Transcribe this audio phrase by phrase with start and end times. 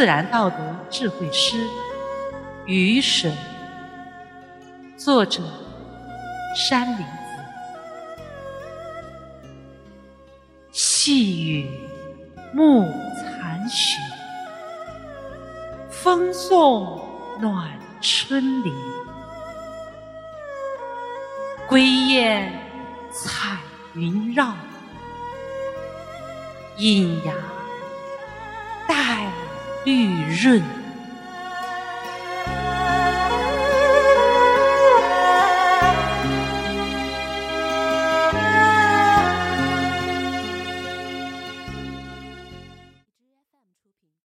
[0.00, 0.56] 自然道德
[0.88, 1.58] 智慧诗
[2.64, 3.30] 《雨水》，
[4.96, 5.42] 作者
[6.56, 7.04] 山林子。
[10.72, 11.70] 细雨
[12.54, 13.98] 暮残雪，
[15.90, 17.06] 风送
[17.38, 17.70] 暖
[18.00, 18.72] 春林。
[21.68, 22.50] 归雁
[23.12, 23.58] 彩
[23.92, 24.54] 云绕，
[26.78, 27.36] 隐阳
[29.84, 30.79] 带绿润。